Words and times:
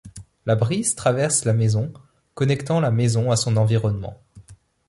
La 0.47 0.55
brise 0.55 0.95
traverse 0.95 1.45
la 1.45 1.53
maison, 1.53 1.93
connectant 2.33 2.79
la 2.79 2.89
maison 2.89 3.29
à 3.29 3.35
son 3.35 3.55
environnement. 3.55 4.19